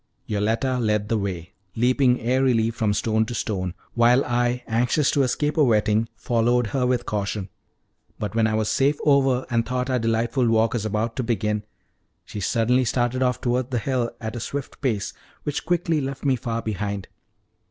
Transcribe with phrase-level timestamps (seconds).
[0.25, 5.57] Yoletta led the way, leaping airily from stone to stone, while I, anxious to escape
[5.57, 7.49] a wetting, followed her with caution;
[8.17, 11.65] but when I was safe over, and thought our delightful walk was about to begin,
[12.25, 16.35] she suddenly started off towards the hill at a swift pace, which quickly left me
[16.35, 17.07] far behind.